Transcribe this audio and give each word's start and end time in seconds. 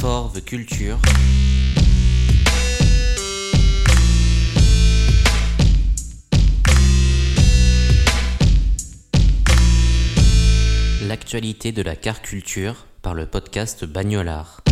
For 0.00 0.30
the 0.32 0.44
Culture. 0.44 0.96
L'actualité 11.08 11.72
de 11.72 11.82
la 11.82 11.96
car 11.96 12.22
culture 12.22 12.86
par 13.02 13.14
le 13.14 13.26
podcast 13.26 13.84
Bagnolard. 13.84 14.62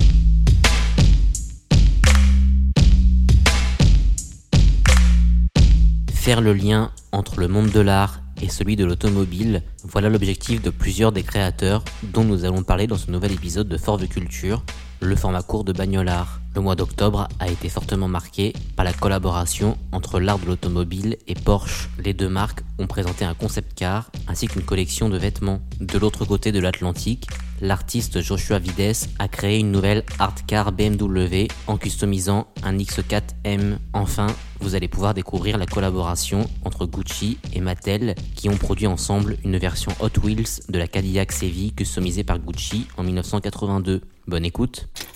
Faire 6.14 6.40
le 6.40 6.52
lien 6.52 6.92
entre 7.10 7.40
le 7.40 7.48
monde 7.48 7.70
de 7.70 7.80
l'art 7.80 8.20
et 8.42 8.48
celui 8.48 8.76
de 8.76 8.84
l'automobile, 8.84 9.62
voilà 9.84 10.08
l'objectif 10.08 10.62
de 10.62 10.70
plusieurs 10.70 11.12
des 11.12 11.22
créateurs 11.22 11.84
dont 12.02 12.24
nous 12.24 12.44
allons 12.44 12.62
parler 12.62 12.86
dans 12.86 12.96
ce 12.96 13.10
nouvel 13.10 13.32
épisode 13.32 13.68
de 13.68 13.76
Fort 13.76 13.98
de 13.98 14.06
Culture, 14.06 14.62
le 15.00 15.16
format 15.16 15.42
court 15.42 15.64
de 15.64 15.72
Bagnolard. 15.72 16.40
Le 16.56 16.62
mois 16.62 16.74
d'octobre 16.74 17.28
a 17.38 17.50
été 17.50 17.68
fortement 17.68 18.08
marqué 18.08 18.54
par 18.76 18.86
la 18.86 18.94
collaboration 18.94 19.76
entre 19.92 20.18
l'art 20.18 20.38
de 20.38 20.46
l'automobile 20.46 21.18
et 21.26 21.34
Porsche. 21.34 21.90
Les 22.02 22.14
deux 22.14 22.30
marques 22.30 22.62
ont 22.78 22.86
présenté 22.86 23.26
un 23.26 23.34
concept 23.34 23.74
car 23.74 24.10
ainsi 24.26 24.46
qu'une 24.46 24.62
collection 24.62 25.10
de 25.10 25.18
vêtements. 25.18 25.60
De 25.82 25.98
l'autre 25.98 26.24
côté 26.24 26.52
de 26.52 26.58
l'Atlantique, 26.58 27.26
l'artiste 27.60 28.22
Joshua 28.22 28.58
Vides 28.58 28.96
a 29.18 29.28
créé 29.28 29.58
une 29.58 29.70
nouvelle 29.70 30.02
art 30.18 30.46
car 30.46 30.72
BMW 30.72 31.48
en 31.66 31.76
customisant 31.76 32.46
un 32.62 32.78
X4M. 32.78 33.76
Enfin, 33.92 34.28
vous 34.60 34.74
allez 34.74 34.88
pouvoir 34.88 35.12
découvrir 35.12 35.58
la 35.58 35.66
collaboration 35.66 36.48
entre 36.64 36.86
Gucci 36.86 37.36
et 37.52 37.60
Mattel 37.60 38.14
qui 38.34 38.48
ont 38.48 38.56
produit 38.56 38.86
ensemble 38.86 39.36
une 39.44 39.58
version 39.58 39.92
Hot 40.00 40.18
Wheels 40.24 40.62
de 40.70 40.78
la 40.78 40.86
Cadillac 40.86 41.32
CV 41.32 41.72
customisée 41.72 42.24
par 42.24 42.38
Gucci 42.38 42.86
en 42.96 43.02
1982. 43.02 44.00
Bonne 44.26 44.46
écoute. 44.46 44.88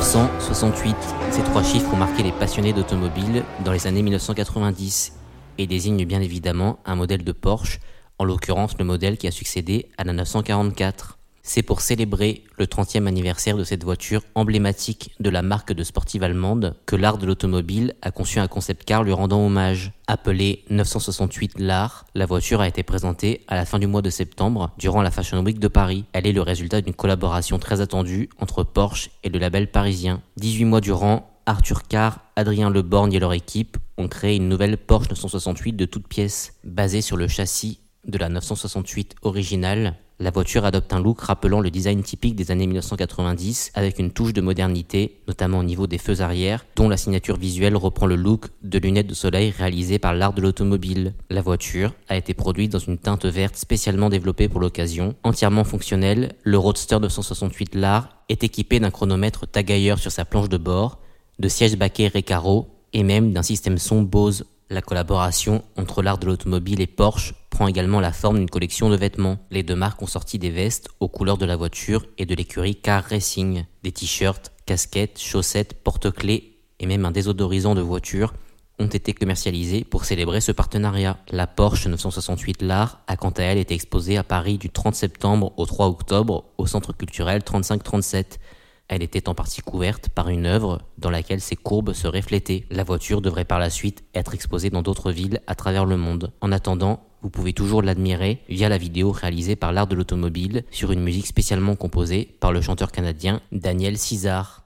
968, 0.00 0.96
ces 1.30 1.42
trois 1.42 1.62
chiffres 1.62 1.92
ont 1.92 1.96
marqué 1.98 2.22
les 2.22 2.32
passionnés 2.32 2.72
d'automobile 2.72 3.44
dans 3.66 3.70
les 3.70 3.86
années 3.86 4.00
1990 4.00 5.12
et 5.58 5.66
désignent 5.66 6.06
bien 6.06 6.22
évidemment 6.22 6.78
un 6.86 6.96
modèle 6.96 7.22
de 7.22 7.32
Porsche, 7.32 7.80
en 8.18 8.24
l'occurrence 8.24 8.78
le 8.78 8.86
modèle 8.86 9.18
qui 9.18 9.26
a 9.26 9.30
succédé 9.30 9.90
à 9.98 10.04
la 10.04 10.14
944. 10.14 11.19
C'est 11.42 11.62
pour 11.62 11.80
célébrer 11.80 12.44
le 12.58 12.66
30e 12.66 13.06
anniversaire 13.06 13.56
de 13.56 13.64
cette 13.64 13.82
voiture 13.82 14.22
emblématique 14.34 15.12
de 15.20 15.30
la 15.30 15.42
marque 15.42 15.72
de 15.72 15.82
sportive 15.82 16.22
allemande 16.22 16.76
que 16.86 16.96
l'art 16.96 17.18
de 17.18 17.26
l'automobile 17.26 17.94
a 18.02 18.10
conçu 18.10 18.38
un 18.38 18.48
concept 18.48 18.84
car 18.84 19.02
lui 19.02 19.12
rendant 19.12 19.44
hommage. 19.44 19.92
Appelée 20.06 20.64
968 20.70 21.58
l'art, 21.58 22.04
la 22.14 22.26
voiture 22.26 22.60
a 22.60 22.68
été 22.68 22.82
présentée 22.82 23.42
à 23.48 23.54
la 23.54 23.64
fin 23.64 23.78
du 23.78 23.86
mois 23.86 24.02
de 24.02 24.10
septembre 24.10 24.72
durant 24.78 25.02
la 25.02 25.10
Fashion 25.10 25.42
Week 25.42 25.58
de 25.58 25.68
Paris. 25.68 26.04
Elle 26.12 26.26
est 26.26 26.32
le 26.32 26.42
résultat 26.42 26.80
d'une 26.80 26.94
collaboration 26.94 27.58
très 27.58 27.80
attendue 27.80 28.28
entre 28.38 28.62
Porsche 28.62 29.10
et 29.22 29.28
le 29.28 29.38
label 29.38 29.70
parisien. 29.70 30.22
18 30.36 30.64
mois 30.66 30.80
durant, 30.80 31.30
Arthur 31.46 31.88
Carr, 31.88 32.20
Adrien 32.36 32.70
Leborgne 32.70 33.14
et 33.14 33.18
leur 33.18 33.32
équipe 33.32 33.78
ont 33.96 34.08
créé 34.08 34.36
une 34.36 34.48
nouvelle 34.48 34.76
Porsche 34.76 35.10
968 35.10 35.72
de 35.72 35.84
toutes 35.86 36.06
pièces, 36.06 36.54
basée 36.64 37.00
sur 37.00 37.16
le 37.16 37.28
châssis 37.28 37.80
de 38.06 38.18
la 38.18 38.28
968 38.28 39.16
originale. 39.22 39.96
La 40.22 40.30
voiture 40.30 40.66
adopte 40.66 40.92
un 40.92 41.00
look 41.00 41.22
rappelant 41.22 41.60
le 41.60 41.70
design 41.70 42.02
typique 42.02 42.36
des 42.36 42.50
années 42.50 42.66
1990 42.66 43.70
avec 43.72 43.98
une 43.98 44.10
touche 44.10 44.34
de 44.34 44.42
modernité, 44.42 45.22
notamment 45.26 45.60
au 45.60 45.62
niveau 45.62 45.86
des 45.86 45.96
feux 45.96 46.20
arrière, 46.20 46.66
dont 46.76 46.90
la 46.90 46.98
signature 46.98 47.38
visuelle 47.38 47.74
reprend 47.74 48.04
le 48.04 48.16
look 48.16 48.48
de 48.62 48.78
lunettes 48.78 49.06
de 49.06 49.14
soleil 49.14 49.50
réalisées 49.50 49.98
par 49.98 50.12
l'art 50.12 50.34
de 50.34 50.42
l'automobile. 50.42 51.14
La 51.30 51.40
voiture 51.40 51.94
a 52.10 52.18
été 52.18 52.34
produite 52.34 52.70
dans 52.70 52.78
une 52.78 52.98
teinte 52.98 53.24
verte 53.24 53.56
spécialement 53.56 54.10
développée 54.10 54.50
pour 54.50 54.60
l'occasion. 54.60 55.14
Entièrement 55.22 55.64
fonctionnelle, 55.64 56.34
le 56.42 56.58
Roadster 56.58 56.98
968 57.00 57.74
LAR 57.74 58.10
est 58.28 58.44
équipé 58.44 58.78
d'un 58.78 58.90
chronomètre 58.90 59.46
Tagailleur 59.46 59.98
sur 59.98 60.12
sa 60.12 60.26
planche 60.26 60.50
de 60.50 60.58
bord, 60.58 60.98
de 61.38 61.48
sièges 61.48 61.78
baquets 61.78 62.08
Recaro 62.14 62.68
et 62.92 63.04
même 63.04 63.32
d'un 63.32 63.42
système 63.42 63.78
son 63.78 64.02
Bose 64.02 64.44
la 64.68 64.82
collaboration 64.82 65.64
entre 65.76 66.02
l'art 66.02 66.18
de 66.18 66.26
l'automobile 66.26 66.80
et 66.80 66.86
Porsche 66.86 67.34
également 67.66 68.00
la 68.00 68.12
forme 68.12 68.38
d'une 68.38 68.50
collection 68.50 68.90
de 68.90 68.96
vêtements. 68.96 69.38
Les 69.50 69.62
deux 69.62 69.74
marques 69.74 70.02
ont 70.02 70.06
sorti 70.06 70.38
des 70.38 70.50
vestes 70.50 70.88
aux 71.00 71.08
couleurs 71.08 71.38
de 71.38 71.46
la 71.46 71.56
voiture 71.56 72.06
et 72.18 72.26
de 72.26 72.34
l'écurie 72.34 72.76
Car 72.76 73.04
Racing, 73.04 73.64
des 73.82 73.92
t-shirts, 73.92 74.52
casquettes, 74.66 75.18
chaussettes, 75.18 75.82
porte-clés 75.82 76.58
et 76.78 76.86
même 76.86 77.04
un 77.04 77.10
désodorisant 77.10 77.74
de 77.74 77.80
voiture 77.80 78.32
ont 78.80 78.86
été 78.86 79.12
commercialisés 79.12 79.84
pour 79.84 80.04
célébrer 80.04 80.40
ce 80.40 80.52
partenariat. 80.52 81.18
La 81.30 81.46
Porsche 81.46 81.86
968 81.86 82.62
LAR 82.62 83.00
a 83.06 83.16
quant 83.16 83.30
à 83.30 83.42
elle 83.42 83.58
été 83.58 83.74
exposée 83.74 84.16
à 84.16 84.24
Paris 84.24 84.56
du 84.56 84.70
30 84.70 84.94
septembre 84.94 85.52
au 85.58 85.66
3 85.66 85.86
octobre 85.86 86.44
au 86.56 86.66
centre 86.66 86.94
culturel 86.94 87.42
3537. 87.42 88.40
Elle 88.88 89.02
était 89.02 89.28
en 89.28 89.34
partie 89.34 89.60
couverte 89.60 90.08
par 90.08 90.30
une 90.30 90.46
œuvre 90.46 90.80
dans 90.98 91.10
laquelle 91.10 91.40
ses 91.40 91.56
courbes 91.56 91.92
se 91.92 92.08
reflétaient. 92.08 92.64
La 92.70 92.82
voiture 92.82 93.20
devrait 93.20 93.44
par 93.44 93.58
la 93.58 93.70
suite 93.70 94.02
être 94.14 94.34
exposée 94.34 94.70
dans 94.70 94.82
d'autres 94.82 95.12
villes 95.12 95.40
à 95.46 95.54
travers 95.54 95.84
le 95.84 95.96
monde. 95.96 96.32
En 96.40 96.50
attendant, 96.50 97.09
vous 97.22 97.30
pouvez 97.30 97.52
toujours 97.52 97.82
l'admirer 97.82 98.38
via 98.48 98.68
la 98.68 98.78
vidéo 98.78 99.12
réalisée 99.12 99.56
par 99.56 99.72
l'art 99.72 99.86
de 99.86 99.94
l'automobile 99.94 100.64
sur 100.70 100.92
une 100.92 101.02
musique 101.02 101.26
spécialement 101.26 101.76
composée 101.76 102.34
par 102.40 102.52
le 102.52 102.60
chanteur 102.60 102.92
canadien 102.92 103.40
Daniel 103.52 103.98
César. 103.98 104.64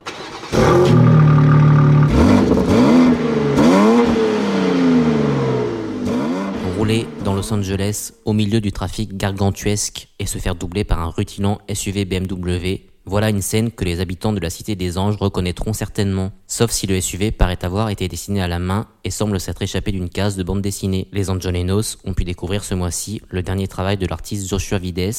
Rouler 6.76 7.06
dans 7.24 7.34
Los 7.34 7.52
Angeles 7.52 8.12
au 8.24 8.32
milieu 8.32 8.60
du 8.60 8.70
trafic 8.70 9.16
gargantuesque 9.16 10.08
et 10.18 10.26
se 10.26 10.38
faire 10.38 10.54
doubler 10.54 10.84
par 10.84 11.00
un 11.00 11.10
rutilant 11.10 11.58
SUV 11.72 12.04
BMW 12.04 12.93
voilà 13.06 13.28
une 13.28 13.42
scène 13.42 13.70
que 13.70 13.84
les 13.84 14.00
habitants 14.00 14.32
de 14.32 14.40
la 14.40 14.48
Cité 14.48 14.76
des 14.76 14.96
Anges 14.96 15.16
reconnaîtront 15.18 15.74
certainement, 15.74 16.32
sauf 16.46 16.70
si 16.70 16.86
le 16.86 16.98
SUV 16.98 17.32
paraît 17.32 17.62
avoir 17.62 17.90
été 17.90 18.08
dessiné 18.08 18.40
à 18.40 18.48
la 18.48 18.58
main 18.58 18.86
et 19.04 19.10
semble 19.10 19.38
s'être 19.38 19.60
échappé 19.60 19.92
d'une 19.92 20.08
case 20.08 20.36
de 20.36 20.42
bande 20.42 20.62
dessinée. 20.62 21.08
Les 21.12 21.28
Angelenos 21.28 21.98
ont 22.04 22.14
pu 22.14 22.24
découvrir 22.24 22.64
ce 22.64 22.74
mois-ci 22.74 23.20
le 23.28 23.42
dernier 23.42 23.68
travail 23.68 23.98
de 23.98 24.06
l'artiste 24.06 24.48
Joshua 24.48 24.78
Vides, 24.78 25.12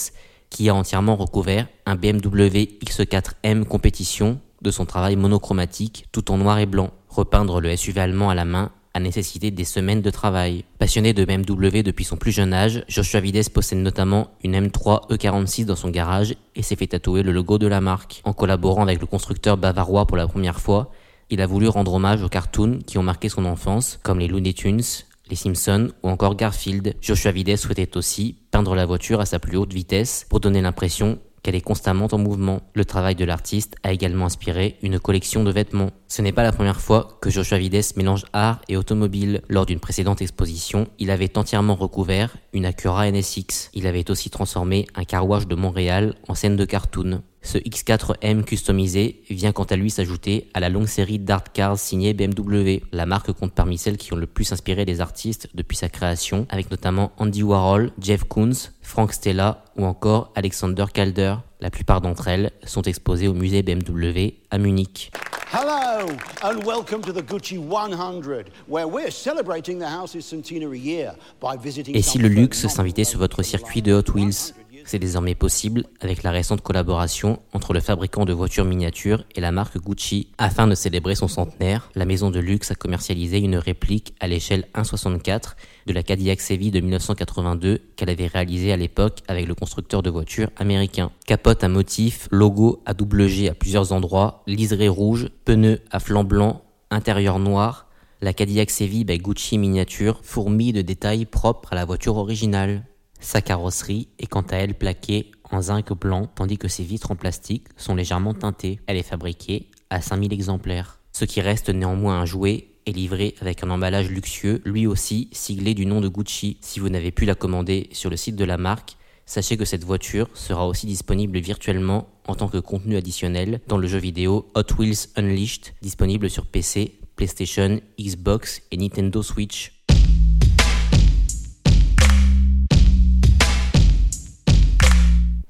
qui 0.49 0.67
a 0.67 0.73
entièrement 0.73 1.15
recouvert 1.15 1.67
un 1.85 1.95
BMW 1.95 2.79
X4M 2.83 3.65
compétition 3.65 4.39
de 4.63 4.71
son 4.71 4.85
travail 4.85 5.15
monochromatique 5.15 6.07
tout 6.11 6.31
en 6.31 6.37
noir 6.37 6.57
et 6.57 6.65
blanc. 6.65 6.89
Repeindre 7.09 7.61
le 7.61 7.75
SUV 7.75 8.01
allemand 8.01 8.31
à 8.31 8.35
la 8.35 8.45
main 8.45 8.71
a 8.95 8.99
nécessité 9.01 9.51
des 9.51 9.65
semaines 9.65 10.01
de 10.01 10.09
travail. 10.09 10.63
Passionné 10.79 11.11
de 11.11 11.25
BMW 11.25 11.83
depuis 11.83 12.05
son 12.05 12.15
plus 12.15 12.31
jeune 12.31 12.53
âge, 12.53 12.85
Joshua 12.87 13.19
Vides 13.19 13.49
possède 13.49 13.79
notamment 13.79 14.29
une 14.41 14.55
M3 14.55 15.11
E46 15.11 15.65
dans 15.65 15.75
son 15.75 15.89
garage 15.89 16.35
et 16.55 16.61
s'est 16.61 16.77
fait 16.77 16.87
tatouer 16.87 17.21
le 17.21 17.33
logo 17.33 17.57
de 17.57 17.67
la 17.67 17.81
marque. 17.81 18.21
En 18.23 18.31
collaborant 18.31 18.83
avec 18.83 19.01
le 19.01 19.05
constructeur 19.05 19.57
bavarois 19.57 20.07
pour 20.07 20.15
la 20.15 20.29
première 20.29 20.61
fois, 20.61 20.91
il 21.29 21.41
a 21.41 21.45
voulu 21.45 21.67
rendre 21.67 21.93
hommage 21.93 22.23
aux 22.23 22.29
cartoons 22.29 22.79
qui 22.87 22.97
ont 22.97 23.03
marqué 23.03 23.27
son 23.27 23.43
enfance, 23.43 23.99
comme 24.01 24.19
les 24.19 24.29
Looney 24.29 24.53
Tunes, 24.53 24.81
les 25.29 25.35
Simpsons 25.35 25.91
ou 26.01 26.07
encore 26.07 26.37
Garfield. 26.37 26.95
Joshua 27.01 27.33
Vides 27.33 27.57
souhaitait 27.57 27.97
aussi 27.97 28.37
peindre 28.49 28.75
la 28.75 28.85
voiture 28.85 29.19
à 29.19 29.25
sa 29.25 29.39
plus 29.39 29.57
haute 29.57 29.73
vitesse 29.73 30.25
pour 30.29 30.39
donner 30.39 30.61
l'impression 30.61 31.19
qu'elle 31.45 31.53
est 31.53 31.61
constamment 31.61 32.07
en 32.11 32.17
mouvement. 32.17 32.61
Le 32.73 32.85
travail 32.85 33.13
de 33.13 33.23
l'artiste 33.23 33.75
a 33.83 33.91
également 33.91 34.25
inspiré 34.25 34.77
une 34.81 34.97
collection 34.97 35.43
de 35.43 35.51
vêtements. 35.51 35.91
Ce 36.07 36.23
n'est 36.23 36.31
pas 36.31 36.41
la 36.41 36.51
première 36.51 36.81
fois 36.81 37.19
que 37.21 37.29
Joshua 37.29 37.59
Vides 37.59 37.83
mélange 37.97 38.25
art 38.33 38.61
et 38.67 38.77
automobile. 38.77 39.43
Lors 39.47 39.67
d'une 39.67 39.79
précédente 39.79 40.23
exposition, 40.23 40.87
il 40.97 41.11
avait 41.11 41.37
entièrement 41.37 41.75
recouvert 41.75 42.35
une 42.51 42.65
Acura 42.65 43.11
NSX. 43.11 43.69
Il 43.75 43.85
avait 43.85 44.09
aussi 44.09 44.31
transformé 44.31 44.87
un 44.95 45.03
car 45.03 45.29
wash 45.29 45.45
de 45.45 45.53
Montréal 45.53 46.15
en 46.27 46.33
scène 46.33 46.55
de 46.55 46.65
cartoon. 46.65 47.21
Ce 47.45 47.59
X4M 47.59 48.43
customisé 48.43 49.21
vient 49.29 49.51
quant 49.51 49.65
à 49.65 49.75
lui 49.75 49.91
s'ajouter 49.91 50.49
à 50.55 50.59
la 50.59 50.67
longue 50.67 50.87
série 50.87 51.19
d'art 51.19 51.43
cars 51.53 51.77
signée 51.77 52.15
BMW. 52.15 52.81
La 52.91 53.05
marque 53.05 53.31
compte 53.33 53.53
parmi 53.53 53.77
celles 53.77 53.97
qui 53.97 54.13
ont 54.13 54.17
le 54.17 54.25
plus 54.25 54.51
inspiré 54.51 54.83
les 54.83 54.99
artistes 54.99 55.49
depuis 55.53 55.77
sa 55.77 55.87
création, 55.87 56.47
avec 56.49 56.71
notamment 56.71 57.11
Andy 57.17 57.43
Warhol, 57.43 57.91
Jeff 58.01 58.23
Koons, 58.23 58.71
Frank 58.81 59.13
Stella 59.13 59.63
ou 59.77 59.85
encore 59.85 60.31
Alexander 60.33 60.85
Calder. 60.91 61.35
La 61.61 61.69
plupart 61.69 62.01
d'entre 62.01 62.27
elles 62.29 62.51
sont 62.65 62.81
exposées 62.81 63.27
au 63.27 63.35
musée 63.35 63.61
BMW 63.61 64.33
à 64.49 64.57
Munich. 64.57 65.11
Hello 65.53 66.09
and 66.43 66.65
welcome 66.65 67.01
to 67.01 67.13
the 67.13 67.21
Gucci 67.21 67.59
100, 67.59 68.49
where 68.67 68.87
we're 68.87 69.11
celebrating 69.11 69.79
the 69.79 69.85
house's 69.85 70.25
centenary 70.25 70.79
year 70.79 71.13
by 71.39 71.55
visiting. 71.55 71.95
Et 71.95 72.01
si 72.01 72.17
le 72.17 72.27
luxe 72.27 72.67
s'invitait 72.67 73.03
sur 73.03 73.19
votre 73.19 73.43
circuit 73.43 73.83
de 73.83 73.93
Hot 73.93 74.11
Wheels? 74.13 74.53
C'est 74.85 74.99
désormais 74.99 75.35
possible 75.35 75.83
avec 75.99 76.23
la 76.23 76.31
récente 76.31 76.61
collaboration 76.61 77.39
entre 77.53 77.73
le 77.73 77.79
fabricant 77.79 78.25
de 78.25 78.33
voitures 78.33 78.65
miniatures 78.65 79.25
et 79.35 79.41
la 79.41 79.51
marque 79.51 79.77
Gucci. 79.77 80.29
Afin 80.37 80.67
de 80.67 80.75
célébrer 80.75 81.15
son 81.15 81.27
centenaire, 81.27 81.89
la 81.95 82.05
maison 82.05 82.31
de 82.31 82.39
luxe 82.39 82.71
a 82.71 82.75
commercialisé 82.75 83.39
une 83.39 83.57
réplique 83.57 84.13
à 84.19 84.27
l'échelle 84.27 84.65
1,64 84.75 85.55
de 85.87 85.93
la 85.93 86.03
Cadillac 86.03 86.39
Seville 86.39 86.71
de 86.71 86.79
1982 86.79 87.79
qu'elle 87.95 88.09
avait 88.09 88.27
réalisée 88.27 88.71
à 88.71 88.77
l'époque 88.77 89.19
avec 89.27 89.47
le 89.47 89.55
constructeur 89.55 90.01
de 90.01 90.09
voitures 90.09 90.49
américain. 90.57 91.11
Capote 91.25 91.63
à 91.63 91.67
motif, 91.67 92.27
logo 92.31 92.81
à 92.85 92.93
double 92.93 93.27
G 93.27 93.49
à 93.49 93.53
plusieurs 93.55 93.91
endroits, 93.91 94.43
liseré 94.47 94.87
rouge, 94.87 95.29
pneus 95.45 95.81
à 95.91 95.99
flanc 95.99 96.23
blanc, 96.23 96.61
intérieur 96.91 97.39
noir, 97.39 97.87
la 98.21 98.33
Cadillac 98.33 98.69
Seville 98.69 99.05
by 99.05 99.17
Gucci 99.17 99.57
miniature 99.57 100.19
fourmille 100.23 100.73
de 100.73 100.81
détails 100.81 101.25
propres 101.25 101.73
à 101.73 101.75
la 101.75 101.85
voiture 101.85 102.17
originale. 102.17 102.83
Sa 103.25 103.41
carrosserie 103.41 104.07
est 104.19 104.27
quant 104.27 104.45
à 104.51 104.57
elle 104.57 104.75
plaquée 104.75 105.31
en 105.49 105.59
zinc 105.59 105.91
blanc 105.93 106.27
tandis 106.35 106.59
que 106.59 106.67
ses 106.67 106.83
vitres 106.83 107.09
en 107.09 107.15
plastique 107.15 107.65
sont 107.75 107.95
légèrement 107.95 108.35
teintées. 108.35 108.79
Elle 108.85 108.97
est 108.97 109.01
fabriquée 109.01 109.71
à 109.89 109.99
5000 109.99 110.31
exemplaires. 110.31 110.99
Ce 111.11 111.25
qui 111.25 111.41
reste 111.41 111.71
néanmoins 111.71 112.19
un 112.19 112.25
jouet 112.25 112.67
est 112.85 112.91
livré 112.91 113.33
avec 113.41 113.63
un 113.63 113.71
emballage 113.71 114.11
luxueux, 114.11 114.61
lui 114.63 114.85
aussi 114.85 115.29
siglé 115.31 115.73
du 115.73 115.87
nom 115.87 116.01
de 116.01 116.07
Gucci. 116.07 116.59
Si 116.61 116.79
vous 116.79 116.89
n'avez 116.89 117.09
pu 117.09 117.25
la 117.25 117.33
commander 117.33 117.89
sur 117.93 118.11
le 118.11 118.15
site 118.15 118.35
de 118.35 118.45
la 118.45 118.59
marque, 118.59 118.95
sachez 119.25 119.57
que 119.57 119.65
cette 119.65 119.83
voiture 119.83 120.29
sera 120.35 120.67
aussi 120.67 120.85
disponible 120.85 121.39
virtuellement 121.39 122.07
en 122.27 122.35
tant 122.35 122.47
que 122.47 122.59
contenu 122.59 122.95
additionnel 122.95 123.59
dans 123.67 123.79
le 123.79 123.87
jeu 123.87 123.97
vidéo 123.97 124.51
Hot 124.53 124.75
Wheels 124.77 125.07
Unleashed, 125.15 125.73
disponible 125.81 126.29
sur 126.29 126.45
PC, 126.45 126.99
PlayStation, 127.15 127.81
Xbox 127.99 128.61
et 128.69 128.77
Nintendo 128.77 129.23
Switch. 129.23 129.71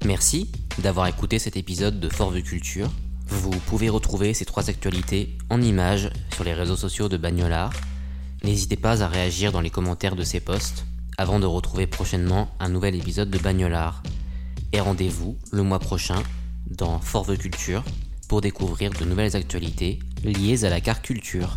Merci 0.06 0.48
d'avoir 0.78 1.08
écouté 1.08 1.40
cet 1.40 1.56
épisode 1.56 1.98
de 1.98 2.08
Forve 2.08 2.40
Culture. 2.40 2.88
Vous 3.26 3.50
pouvez 3.50 3.88
retrouver 3.88 4.34
ces 4.34 4.44
trois 4.44 4.70
actualités 4.70 5.36
en 5.50 5.60
images 5.60 6.10
sur 6.32 6.44
les 6.44 6.54
réseaux 6.54 6.76
sociaux 6.76 7.08
de 7.08 7.16
Bagnolard. 7.16 7.72
N'hésitez 8.44 8.76
pas 8.76 9.02
à 9.02 9.08
réagir 9.08 9.50
dans 9.50 9.60
les 9.60 9.68
commentaires 9.68 10.14
de 10.14 10.22
ces 10.22 10.38
posts 10.38 10.86
avant 11.18 11.40
de 11.40 11.46
retrouver 11.46 11.88
prochainement 11.88 12.54
un 12.60 12.68
nouvel 12.68 12.94
épisode 12.94 13.30
de 13.30 13.38
Bagnolard. 13.38 14.04
Et 14.72 14.78
rendez-vous 14.78 15.36
le 15.50 15.64
mois 15.64 15.80
prochain 15.80 16.22
dans 16.70 17.00
Forve 17.00 17.36
Culture 17.36 17.82
pour 18.28 18.42
découvrir 18.42 18.92
de 18.92 19.04
nouvelles 19.04 19.34
actualités 19.34 19.98
liées 20.22 20.64
à 20.64 20.70
la 20.70 20.80
car 20.80 21.02
culture. 21.02 21.56